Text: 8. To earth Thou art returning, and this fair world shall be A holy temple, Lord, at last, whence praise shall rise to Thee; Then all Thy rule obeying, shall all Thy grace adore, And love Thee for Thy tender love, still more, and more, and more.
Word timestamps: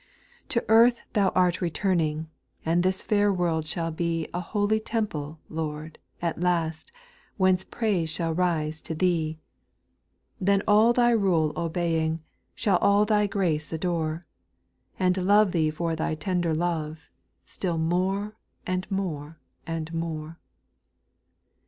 8. 0.45 0.49
To 0.49 0.65
earth 0.67 1.01
Thou 1.13 1.29
art 1.35 1.61
returning, 1.61 2.27
and 2.65 2.81
this 2.81 3.03
fair 3.03 3.31
world 3.31 3.67
shall 3.67 3.91
be 3.91 4.27
A 4.33 4.39
holy 4.39 4.79
temple, 4.79 5.37
Lord, 5.47 5.99
at 6.23 6.39
last, 6.39 6.91
whence 7.37 7.63
praise 7.63 8.09
shall 8.09 8.33
rise 8.33 8.81
to 8.81 8.95
Thee; 8.95 9.37
Then 10.39 10.63
all 10.67 10.91
Thy 10.91 11.11
rule 11.11 11.53
obeying, 11.55 12.23
shall 12.55 12.77
all 12.79 13.05
Thy 13.05 13.27
grace 13.27 13.71
adore, 13.71 14.23
And 14.97 15.17
love 15.17 15.51
Thee 15.51 15.69
for 15.69 15.95
Thy 15.95 16.15
tender 16.15 16.55
love, 16.55 17.07
still 17.43 17.77
more, 17.77 18.35
and 18.65 18.89
more, 18.89 19.37
and 19.67 19.93
more. 19.93 20.39